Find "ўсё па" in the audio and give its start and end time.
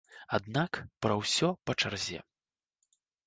1.19-1.77